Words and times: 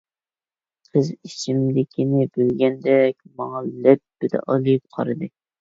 قىز 0.97 1.11
ئىچىمدىكىنى 1.27 2.25
بىلگەندەك 2.39 3.15
ماڭا 3.43 3.63
لەپپىدە 3.69 4.45
ئالىيىپ 4.49 4.99
قارىدى. 4.99 5.33